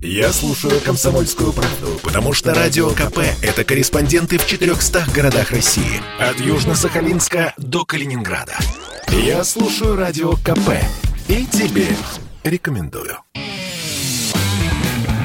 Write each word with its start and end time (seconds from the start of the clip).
Я 0.00 0.32
слушаю 0.32 0.80
«Комсомольскую 0.80 1.52
правду», 1.52 1.98
потому 2.04 2.32
что 2.32 2.54
«Радио 2.54 2.90
КП»— 2.90 3.18
это 3.42 3.64
корреспонденты 3.64 4.38
в 4.38 4.46
400 4.46 5.06
городах 5.12 5.50
России. 5.50 6.00
От 6.20 6.36
Южно-Сахалинска 6.36 7.52
до 7.56 7.84
Калининграда. 7.84 8.56
Я 9.08 9.42
слушаю 9.42 9.96
«Радио 9.96 10.34
КП» 10.34 10.70
и 11.26 11.44
тебе 11.46 11.88
рекомендую. 12.44 13.18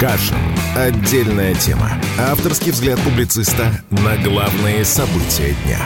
Кашин. 0.00 0.36
Отдельная 0.76 1.54
тема. 1.54 1.92
Авторский 2.18 2.72
взгляд 2.72 3.00
публициста 3.02 3.70
на 3.90 4.16
главные 4.16 4.84
события 4.84 5.54
дня. 5.64 5.78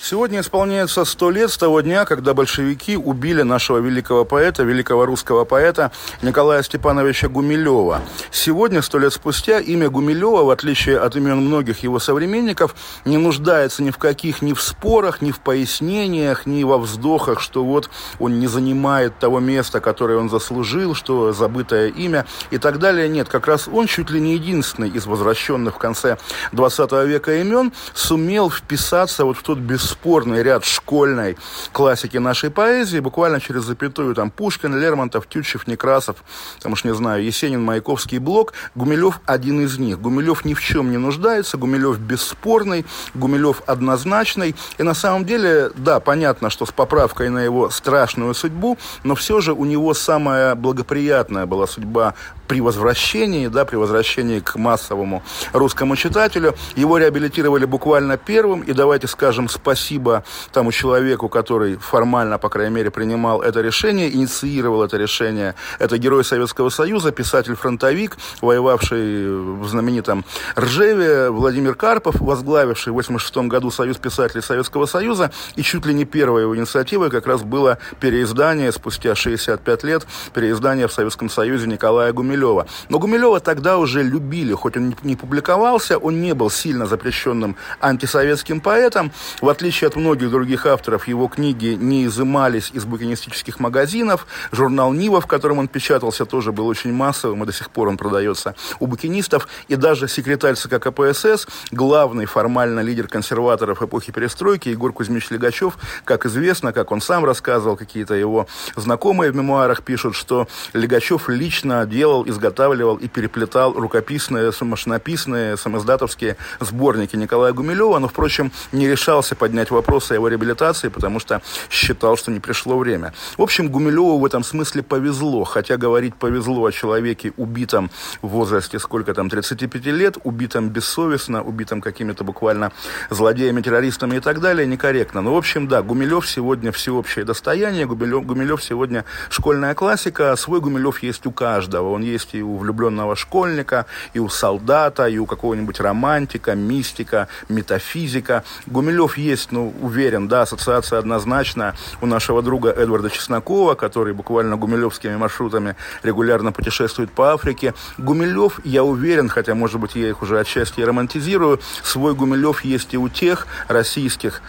Сегодня 0.00 0.40
исполняется 0.40 1.04
сто 1.04 1.30
лет 1.30 1.50
с 1.50 1.58
того 1.58 1.80
дня, 1.80 2.04
когда 2.04 2.32
большевики 2.32 2.96
убили 2.96 3.42
нашего 3.42 3.78
великого 3.78 4.24
поэта, 4.24 4.62
великого 4.62 5.04
русского 5.04 5.44
поэта 5.44 5.90
Николая 6.22 6.62
Степановича 6.62 7.28
Гумилева. 7.28 8.00
Сегодня, 8.30 8.80
сто 8.80 8.98
лет 8.98 9.12
спустя, 9.12 9.58
имя 9.58 9.90
Гумилева, 9.90 10.44
в 10.44 10.50
отличие 10.50 10.98
от 10.98 11.16
имен 11.16 11.38
многих 11.38 11.82
его 11.82 11.98
современников, 11.98 12.74
не 13.04 13.18
нуждается 13.18 13.82
ни 13.82 13.90
в 13.90 13.98
каких, 13.98 14.40
ни 14.40 14.54
в 14.54 14.62
спорах, 14.62 15.20
ни 15.20 15.30
в 15.30 15.40
пояснениях, 15.40 16.46
ни 16.46 16.62
во 16.62 16.78
вздохах, 16.78 17.40
что 17.40 17.64
вот 17.64 17.90
он 18.18 18.38
не 18.38 18.46
занимает 18.46 19.18
того 19.18 19.40
места, 19.40 19.80
которое 19.80 20.16
он 20.18 20.30
заслужил, 20.30 20.94
что 20.94 21.32
забытое 21.32 21.88
имя 21.88 22.24
и 22.50 22.58
так 22.58 22.78
далее. 22.78 23.08
Нет, 23.08 23.28
как 23.28 23.46
раз 23.46 23.68
он 23.68 23.86
чуть 23.88 24.10
ли 24.10 24.20
не 24.20 24.34
единственный 24.34 24.88
из 24.88 25.06
возвращенных 25.06 25.74
в 25.74 25.78
конце 25.78 26.18
20 26.52 26.92
века 27.06 27.40
имен 27.40 27.72
сумел 27.94 28.48
вписаться 28.48 29.24
вот 29.24 29.36
в 29.36 29.42
тот 29.42 29.58
бесспорный 29.58 29.87
бесспорный 29.88 30.42
ряд 30.42 30.64
школьной 30.64 31.36
классики 31.72 32.18
нашей 32.18 32.50
поэзии, 32.50 33.00
буквально 33.00 33.40
через 33.40 33.62
запятую, 33.62 34.14
там, 34.14 34.30
Пушкин, 34.30 34.78
Лермонтов, 34.78 35.26
Тютчев, 35.26 35.66
Некрасов, 35.66 36.16
там 36.60 36.72
уж 36.72 36.84
не 36.84 36.94
знаю, 36.94 37.24
Есенин, 37.24 37.62
Маяковский, 37.62 38.18
Блок, 38.18 38.52
Гумилев 38.74 39.20
один 39.24 39.62
из 39.62 39.78
них. 39.78 39.98
Гумилев 39.98 40.44
ни 40.44 40.52
в 40.52 40.60
чем 40.60 40.90
не 40.90 40.98
нуждается, 40.98 41.56
Гумилев 41.56 41.98
бесспорный, 41.98 42.84
Гумилев 43.14 43.62
однозначный, 43.66 44.54
и 44.76 44.82
на 44.82 44.94
самом 44.94 45.24
деле, 45.24 45.70
да, 45.74 46.00
понятно, 46.00 46.50
что 46.50 46.66
с 46.66 46.70
поправкой 46.70 47.30
на 47.30 47.38
его 47.38 47.70
страшную 47.70 48.34
судьбу, 48.34 48.76
но 49.04 49.14
все 49.14 49.40
же 49.40 49.54
у 49.54 49.64
него 49.64 49.94
самая 49.94 50.54
благоприятная 50.54 51.46
была 51.46 51.66
судьба 51.66 52.14
при 52.48 52.60
возвращении, 52.60 53.46
да, 53.46 53.64
при 53.64 53.76
возвращении 53.76 54.40
к 54.40 54.56
массовому 54.56 55.22
русскому 55.52 55.94
читателю. 55.94 56.54
Его 56.74 56.98
реабилитировали 56.98 57.66
буквально 57.66 58.16
первым, 58.16 58.62
и 58.62 58.72
давайте 58.72 59.06
скажем 59.06 59.48
спасибо 59.48 60.24
тому 60.50 60.72
человеку, 60.72 61.28
который 61.28 61.76
формально, 61.76 62.38
по 62.38 62.48
крайней 62.48 62.74
мере, 62.74 62.90
принимал 62.90 63.42
это 63.42 63.60
решение, 63.60 64.12
инициировал 64.12 64.82
это 64.82 64.96
решение. 64.96 65.54
Это 65.78 65.98
герой 65.98 66.24
Советского 66.24 66.70
Союза, 66.70 67.12
писатель-фронтовик, 67.12 68.16
воевавший 68.40 69.28
в 69.28 69.68
знаменитом 69.68 70.24
Ржеве, 70.58 71.30
Владимир 71.30 71.74
Карпов, 71.74 72.20
возглавивший 72.20 72.92
в 72.92 72.96
1986 72.96 73.48
году 73.48 73.70
Союз 73.70 73.98
писателей 73.98 74.42
Советского 74.42 74.86
Союза, 74.86 75.30
и 75.56 75.62
чуть 75.62 75.84
ли 75.84 75.92
не 75.92 76.06
первой 76.06 76.42
его 76.42 76.56
инициативой 76.56 77.10
как 77.10 77.26
раз 77.26 77.42
было 77.42 77.78
переиздание, 78.00 78.72
спустя 78.72 79.14
65 79.14 79.84
лет, 79.84 80.06
переиздание 80.32 80.88
в 80.88 80.92
Советском 80.92 81.28
Союзе 81.28 81.66
Николая 81.66 82.12
Гумилева 82.12 82.37
Гумилева. 82.38 82.66
Но 82.88 82.98
Гумилева 82.98 83.40
тогда 83.40 83.78
уже 83.78 84.02
любили, 84.02 84.52
хоть 84.52 84.76
он 84.76 84.94
не 85.02 85.16
публиковался, 85.16 85.98
он 85.98 86.20
не 86.20 86.34
был 86.34 86.50
сильно 86.50 86.86
запрещенным 86.86 87.56
антисоветским 87.80 88.60
поэтом. 88.60 89.12
В 89.40 89.48
отличие 89.48 89.88
от 89.88 89.96
многих 89.96 90.30
других 90.30 90.66
авторов, 90.66 91.08
его 91.08 91.28
книги 91.28 91.76
не 91.78 92.06
изымались 92.06 92.70
из 92.72 92.84
букинистических 92.84 93.60
магазинов. 93.60 94.26
Журнал 94.52 94.92
«Нива», 94.92 95.20
в 95.20 95.26
котором 95.26 95.58
он 95.58 95.68
печатался, 95.68 96.24
тоже 96.24 96.52
был 96.52 96.66
очень 96.66 96.92
массовым, 96.92 97.42
и 97.42 97.46
до 97.46 97.52
сих 97.52 97.70
пор 97.70 97.88
он 97.88 97.96
продается 97.96 98.54
у 98.80 98.86
букинистов. 98.86 99.48
И 99.68 99.76
даже 99.76 100.08
секретарь 100.08 100.54
ЦК 100.54 100.78
КПСС, 100.78 101.46
главный 101.70 102.26
формально 102.26 102.80
лидер 102.80 103.08
консерваторов 103.08 103.82
эпохи 103.82 104.12
перестройки, 104.12 104.68
Егор 104.68 104.92
Кузьмич 104.92 105.30
Легачев, 105.30 105.76
как 106.04 106.26
известно, 106.26 106.72
как 106.72 106.92
он 106.92 107.00
сам 107.00 107.24
рассказывал, 107.24 107.76
какие-то 107.76 108.14
его 108.14 108.46
знакомые 108.76 109.32
в 109.32 109.36
мемуарах 109.36 109.82
пишут, 109.82 110.14
что 110.14 110.46
Легачев 110.72 111.28
лично 111.28 111.84
делал 111.86 112.27
изготавливал 112.28 112.96
и 112.96 113.08
переплетал 113.08 113.72
рукописные, 113.72 114.52
машинописные, 114.60 115.56
самоздатовские 115.56 116.36
сборники 116.60 117.16
Николая 117.16 117.52
Гумилева, 117.52 117.98
но, 117.98 118.08
впрочем, 118.08 118.52
не 118.72 118.88
решался 118.88 119.34
поднять 119.34 119.70
вопросы 119.70 120.12
о 120.12 120.14
его 120.14 120.28
реабилитации, 120.28 120.88
потому 120.88 121.20
что 121.20 121.42
считал, 121.70 122.16
что 122.16 122.30
не 122.30 122.40
пришло 122.40 122.78
время. 122.78 123.12
В 123.36 123.42
общем, 123.42 123.68
Гумилеву 123.68 124.18
в 124.18 124.24
этом 124.24 124.44
смысле 124.44 124.82
повезло, 124.82 125.44
хотя 125.44 125.76
говорить 125.76 126.14
повезло 126.14 126.64
о 126.64 126.72
человеке, 126.72 127.32
убитом 127.36 127.90
в 128.22 128.28
возрасте 128.28 128.78
сколько 128.78 129.14
там, 129.14 129.28
35 129.30 129.86
лет, 129.86 130.18
убитом 130.24 130.68
бессовестно, 130.68 131.42
убитом 131.42 131.80
какими-то 131.80 132.24
буквально 132.24 132.72
злодеями, 133.10 133.62
террористами 133.62 134.16
и 134.16 134.20
так 134.20 134.40
далее, 134.40 134.66
некорректно. 134.66 135.22
Но, 135.22 135.34
в 135.34 135.36
общем, 135.36 135.68
да, 135.68 135.82
Гумилев 135.82 136.28
сегодня 136.28 136.72
всеобщее 136.72 137.24
достояние, 137.24 137.86
Гумилев, 137.86 138.24
Гумилев 138.24 138.62
сегодня 138.62 139.04
школьная 139.30 139.74
классика, 139.74 140.34
свой 140.36 140.60
Гумилев 140.60 141.02
есть 141.02 141.26
у 141.26 141.32
каждого, 141.32 141.90
он 141.90 142.02
есть 142.02 142.17
есть 142.18 142.34
и 142.34 142.42
у 142.42 142.56
влюбленного 142.56 143.16
школьника, 143.16 143.86
и 144.12 144.18
у 144.18 144.28
солдата, 144.28 145.06
и 145.06 145.18
у 145.18 145.26
какого-нибудь 145.26 145.80
романтика, 145.80 146.54
мистика, 146.54 147.28
метафизика. 147.48 148.42
Гумилев 148.66 149.16
есть, 149.16 149.52
ну, 149.52 149.72
уверен, 149.80 150.28
да, 150.28 150.42
ассоциация 150.42 150.98
однозначно 150.98 151.74
у 152.00 152.06
нашего 152.06 152.42
друга 152.42 152.70
Эдварда 152.70 153.10
Чеснокова, 153.10 153.74
который 153.74 154.12
буквально 154.12 154.56
гумилевскими 154.56 155.16
маршрутами 155.16 155.76
регулярно 156.02 156.52
путешествует 156.52 157.10
по 157.10 157.32
Африке. 157.32 157.74
Гумилев, 157.98 158.60
я 158.64 158.82
уверен, 158.82 159.28
хотя, 159.28 159.54
может 159.54 159.80
быть, 159.80 159.94
я 159.94 160.08
их 160.08 160.22
уже 160.22 160.40
отчасти 160.40 160.80
романтизирую, 160.80 161.60
свой 161.82 162.14
Гумилев 162.14 162.64
есть 162.64 162.94
и 162.94 162.98
у 162.98 163.08
тех 163.08 163.46
российских 163.68 164.42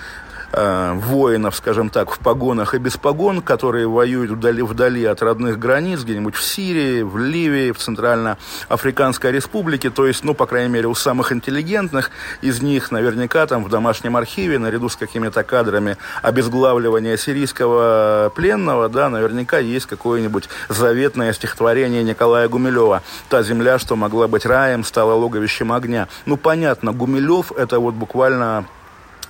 э, 0.52 0.94
воинов, 0.94 1.56
скажем 1.56 1.90
так, 1.90 2.12
в 2.12 2.20
погонах 2.20 2.74
и 2.74 2.78
без 2.78 2.98
погон, 2.98 3.42
которые 3.42 3.88
воюют 3.88 4.32
вдали, 4.32 4.62
вдали 4.62 5.06
от 5.06 5.22
родных 5.22 5.60
границ, 5.60 6.02
где-нибудь 6.02 6.36
в 6.36 6.44
Сирии, 6.44 7.02
в 7.02 7.18
Ливии, 7.18 7.72
в 7.72 7.78
Центральноафриканской 7.78 9.32
республике, 9.32 9.90
то 9.90 10.06
есть, 10.06 10.24
ну, 10.24 10.34
по 10.34 10.46
крайней 10.46 10.70
мере, 10.70 10.88
у 10.88 10.96
самых 10.96 11.32
интеллигентных 11.32 12.12
из 12.42 12.62
них 12.62 12.92
наверняка 12.92 13.46
там 13.48 13.64
в 13.64 13.70
домашнем 13.70 14.18
архиве, 14.18 14.60
наряду 14.60 14.90
с 14.90 14.96
какими-то 14.96 15.44
кадрами 15.44 15.98
обезглавливания 16.22 17.18
сирийского 17.18 18.32
пленного, 18.36 18.90
да, 18.90 19.10
наверняка 19.10 19.60
есть 19.60 19.86
какое-нибудь 19.86 20.50
заветное 20.68 21.34
стихотворение 21.34 22.04
Николая 22.04 22.48
Гумилева 22.48 23.04
«Та 23.30 23.44
земля, 23.44 23.80
что 23.80 23.96
могла 23.96 24.28
быть 24.28 24.46
раем, 24.46 24.84
стала 24.84 25.14
логовищем 25.14 25.72
огня». 25.72 26.08
Ну, 26.26 26.38
понятно, 26.38 26.92
Гумилев– 26.94 27.52
это 27.58 27.80
вот 27.80 27.94
буквально 27.94 28.66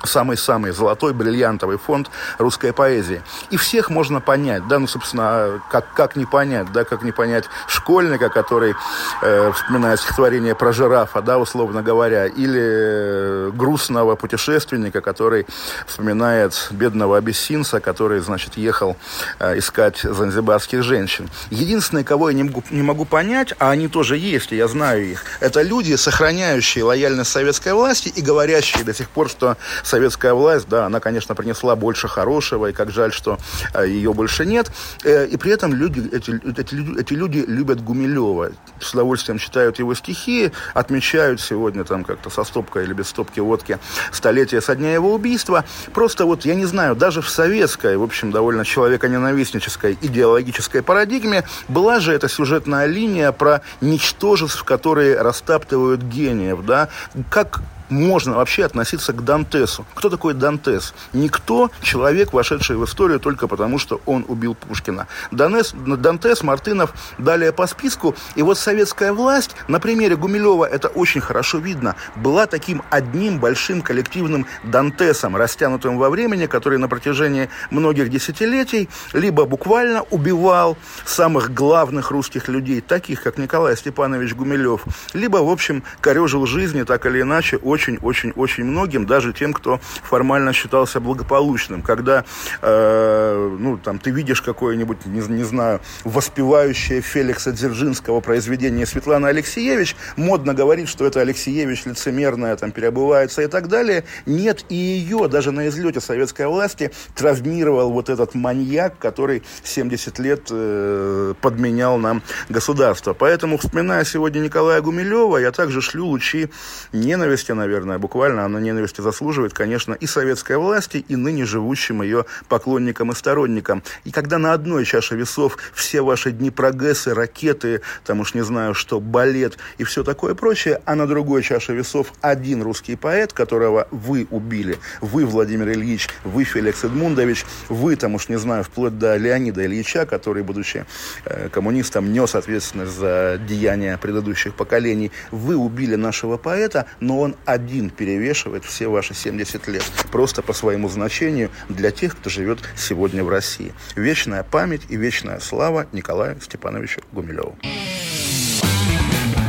самый-самый 0.04 0.72
золотой 0.72 1.14
бриллиантовый 1.14 1.78
фонд 1.78 2.10
русской 2.38 2.74
поэзии. 2.74 3.22
И 3.50 3.58
всех 3.58 3.90
можно 3.90 4.22
понять, 4.22 4.68
да, 4.68 4.80
ну, 4.80 4.88
собственно, 4.88 5.62
как, 5.70 5.94
как 5.94 6.16
не 6.16 6.26
понять, 6.26 6.72
да, 6.72 6.84
как 6.84 7.04
не 7.04 7.12
понять 7.12 7.46
школьника, 7.68 8.30
который 8.30 8.76
э, 9.22 9.52
вспоминает 9.54 10.00
стихотворение 10.00 10.56
про 10.56 10.72
жирафа, 10.72 11.22
да, 11.22 11.38
условно 11.38 11.82
говоря, 11.82 12.26
или 12.28 12.62
э, 12.62 13.52
грустного 13.54 14.16
путешественника, 14.16 15.02
который 15.02 15.46
вспоминает 15.88 16.68
бедного 16.72 17.18
абиссинца, 17.18 17.80
который, 17.80 18.20
значит, 18.20 18.58
ехал 18.58 18.98
э, 19.40 19.58
искать 19.58 20.00
занзибарских 20.02 20.84
женщин. 20.84 21.30
Единственное, 21.50 22.04
кого 22.04 22.30
я 22.30 22.36
не 22.36 22.44
могу, 22.44 22.64
не 22.70 22.82
могу 22.82 23.06
понять, 23.06 23.54
а 23.60 23.72
они 23.72 23.88
тоже 23.88 24.18
есть, 24.18 24.52
и 24.52 24.56
я 24.56 24.68
знаю 24.68 25.06
их, 25.06 25.24
это 25.40 25.62
люди, 25.62 25.96
сохраняющие 25.96 26.84
лояльность 26.84 27.32
советской 27.32 27.74
власти 27.74 28.10
и 28.10 28.22
говорящие 28.22 28.84
до 28.84 28.94
сих 28.94 29.10
пор, 29.10 29.30
что 29.30 29.58
советская 29.90 30.34
власть, 30.34 30.70
да, 30.70 30.86
она, 30.86 31.00
конечно, 31.00 31.36
принесла 31.36 31.76
больше 31.76 32.08
хорошего, 32.08 32.68
и 32.68 32.74
как 32.74 32.92
жаль, 32.92 33.12
что 33.12 33.38
э, 33.74 33.88
ее 33.88 34.14
больше 34.14 34.46
нет. 34.46 34.72
Э, 35.04 35.26
и 35.26 35.36
при 35.36 35.52
этом 35.52 35.74
люди, 35.74 36.08
эти, 36.14 36.32
эти, 36.48 37.00
эти 37.00 37.14
люди 37.14 37.44
любят 37.46 37.84
Гумилева, 37.84 38.52
с 38.80 38.94
удовольствием 38.94 39.40
читают 39.40 39.80
его 39.80 39.94
стихи, 39.96 40.52
отмечают 40.74 41.42
сегодня 41.42 41.84
там 41.84 42.04
как-то 42.04 42.30
со 42.30 42.44
стопкой 42.44 42.84
или 42.84 42.94
без 42.94 43.08
стопки 43.08 43.40
водки 43.40 43.80
столетие 44.12 44.62
со 44.62 44.76
дня 44.76 44.94
его 44.94 45.14
убийства. 45.14 45.66
Просто 45.94 46.26
вот, 46.26 46.46
я 46.46 46.56
не 46.56 46.66
знаю, 46.66 46.96
даже 46.96 47.22
в 47.22 47.30
советской, 47.30 47.98
в 47.98 48.04
общем, 48.04 48.32
довольно 48.32 48.64
человеконенавистнической 48.64 49.98
идеологической 50.02 50.84
парадигме 50.84 51.44
была 51.68 52.00
же 52.00 52.14
эта 52.14 52.30
сюжетная 52.30 52.86
линия 52.86 53.32
про 53.32 53.62
ничтожеств, 53.82 54.64
которые 54.64 55.20
растаптывают 55.20 56.02
гениев, 56.02 56.64
да, 56.66 56.90
как 57.30 57.62
можно 57.90 58.36
вообще 58.36 58.66
относиться 58.66 59.14
к 59.14 59.24
Дантесу. 59.24 59.86
Кто 59.96 60.10
такой 60.10 60.34
Дантес? 60.34 60.94
Никто, 61.14 61.72
человек, 61.82 62.34
вошедший 62.34 62.78
в 62.78 62.86
историю 62.86 63.20
только 63.20 63.48
потому, 63.48 63.80
что 63.80 64.02
он 64.06 64.26
убил 64.28 64.56
Пушкина. 64.56 65.08
Донес, 65.32 65.74
Дантес, 65.74 66.44
Мартынов, 66.44 66.94
далее 67.18 67.52
по 67.52 67.68
списку. 67.68 68.16
И 68.36 68.42
вот 68.42 68.58
советская 68.58 69.14
власть, 69.14 69.56
на 69.68 69.80
примере 69.80 70.16
Гумилева 70.16 70.66
это 70.66 70.88
очень 70.88 71.22
хорошо 71.22 71.58
видно, 71.58 71.96
была 72.16 72.46
таким 72.46 72.82
одним 72.90 73.40
большим 73.40 73.82
коллективным 73.82 74.46
Дантесом, 74.64 75.36
растянутым 75.36 75.98
во 75.98 76.10
времени, 76.10 76.46
который 76.46 76.78
на 76.78 76.88
протяжении 76.88 77.50
многих 77.72 78.10
десятилетий 78.10 78.90
либо 79.14 79.46
буквально 79.46 80.04
убивал 80.10 80.78
самых 81.06 81.54
главных 81.54 82.12
русских 82.12 82.48
людей, 82.48 82.82
таких 82.82 83.24
как 83.24 83.38
Николай 83.38 83.76
Степанович 83.76 84.36
Гумилев, 84.36 84.84
либо, 85.14 85.38
в 85.38 85.50
общем, 85.50 85.84
корежил 86.02 86.46
жизни 86.46 86.84
так 86.84 87.06
или 87.06 87.22
иначе 87.22 87.58
очень-очень-очень 87.80 88.66
многим, 88.66 89.06
даже 89.06 89.32
тем, 89.34 89.54
кто 89.54 89.80
формально 90.04 90.54
считался 90.54 91.00
благополучным. 91.00 91.82
Когда, 91.82 92.26
э, 92.62 93.58
ну, 93.60 93.78
там, 93.78 94.00
ты 94.00 94.12
видишь 94.12 94.42
какое-нибудь, 94.42 95.06
не, 95.06 95.22
не 95.22 95.44
знаю, 95.44 95.80
воспевающее 96.04 97.02
Феликса 97.02 97.52
Дзержинского 97.52 98.20
произведение 98.20 98.86
Светланы 98.86 99.28
Алексеевич, 99.28 99.96
модно 100.18 100.54
говорить, 100.54 100.90
что 100.90 101.06
это 101.06 101.22
Алексеевич 101.22 101.86
лицемерная, 101.86 102.56
там, 102.58 102.72
переобувается 102.72 103.42
и 103.42 103.48
так 103.48 103.68
далее. 103.70 104.04
Нет, 104.26 104.66
и 104.70 104.76
ее 104.76 105.28
даже 105.28 105.52
на 105.52 105.68
излете 105.68 106.02
советской 106.02 106.48
власти 106.48 106.92
травмировал 107.16 107.92
вот 107.92 108.10
этот 108.10 108.36
маньяк, 108.36 108.98
который 108.98 109.44
70 109.64 110.20
лет 110.20 110.48
э, 110.52 111.34
подменял 111.42 111.98
нам 111.98 112.22
государство. 112.50 113.14
Поэтому, 113.14 113.58
вспоминая 113.58 114.04
сегодня 114.04 114.40
Николая 114.40 114.82
Гумилева, 114.82 115.38
я 115.38 115.52
также 115.52 115.82
шлю 115.82 116.08
лучи 116.08 116.50
ненависти, 116.92 117.52
наверное, 117.52 117.69
буквально 118.00 118.46
она 118.46 118.60
ненависти 118.60 119.02
заслуживает, 119.02 119.54
конечно, 119.54 119.94
и 119.94 120.06
советской 120.06 120.58
власти, 120.58 121.04
и 121.08 121.16
ныне 121.16 121.46
живущим 121.46 122.02
ее 122.02 122.26
поклонникам 122.48 123.12
и 123.12 123.16
сторонникам. 123.16 123.84
И 124.04 124.12
когда 124.12 124.38
на 124.38 124.54
одной 124.54 124.86
чаше 124.86 125.16
весов 125.16 125.58
все 125.74 126.02
ваши 126.02 126.32
дни 126.32 126.52
прогрессы, 126.52 127.14
ракеты, 127.14 127.82
там 128.06 128.20
уж 128.20 128.34
не 128.34 128.44
знаю 128.44 128.74
что, 128.74 129.00
балет 129.00 129.58
и 129.78 129.84
все 129.84 130.04
такое 130.04 130.36
прочее, 130.36 130.82
а 130.86 130.96
на 130.96 131.08
другой 131.08 131.44
чаше 131.44 131.74
весов 131.74 132.14
один 132.22 132.62
русский 132.62 132.96
поэт, 132.96 133.34
которого 133.34 133.88
вы 133.92 134.28
убили, 134.30 134.78
вы, 135.02 135.26
Владимир 135.26 135.70
Ильич, 135.70 136.10
вы, 136.24 136.44
Феликс 136.44 136.84
Эдмундович, 136.84 137.46
вы, 137.70 137.96
там 137.96 138.16
уж 138.16 138.30
не 138.30 138.38
знаю, 138.38 138.64
вплоть 138.64 138.98
до 138.98 139.16
Леонида 139.18 139.66
Ильича, 139.66 140.06
который, 140.06 140.44
будучи 140.44 140.86
э, 141.26 141.50
коммунистом, 141.50 142.12
нес 142.12 142.36
ответственность 142.36 142.94
за 142.94 143.40
деяния 143.48 143.98
предыдущих 143.98 144.56
поколений, 144.56 145.12
вы 145.32 145.56
убили 145.56 145.96
нашего 145.96 146.38
поэта, 146.38 146.86
но 147.00 147.20
он 147.20 147.36
один 147.60 147.90
перевешивает 147.90 148.64
все 148.64 148.88
ваши 148.88 149.14
70 149.14 149.68
лет. 149.68 149.84
Просто 150.12 150.42
по 150.42 150.54
своему 150.54 150.90
значению 150.90 151.50
для 151.68 151.92
тех, 151.92 152.16
кто 152.18 152.30
живет 152.30 152.60
сегодня 152.76 153.24
в 153.24 153.30
России. 153.30 153.74
Вечная 153.96 154.44
память 154.44 154.84
и 154.90 154.96
вечная 154.96 155.40
слава 155.40 155.88
Николаю 155.92 156.40
Степановичу 156.42 157.02
Гумилеву. 157.12 157.58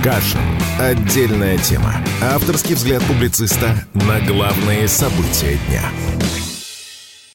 Кашин. 0.02 0.40
Отдельная 0.78 1.58
тема. 1.58 1.94
Авторский 2.22 2.74
взгляд 2.74 3.02
публициста 3.04 3.74
на 3.94 4.20
главные 4.20 4.88
события 4.88 5.58
дня. 5.68 5.82